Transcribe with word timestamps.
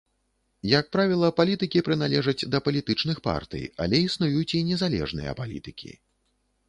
Як 0.79 0.85
правіла, 0.95 1.29
палітыкі 1.39 1.83
прыналежаць 1.89 2.47
да 2.55 2.61
палітычных 2.69 3.17
партый, 3.29 3.63
але 3.85 3.97
існуюць 4.09 4.51
і 4.61 4.65
незалежныя 4.71 5.31
палітыкі. 5.43 5.91